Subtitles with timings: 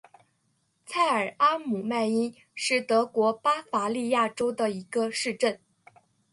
[0.83, 5.61] 蔡尔阿姆迈因是德国巴伐利亚州的一个市镇。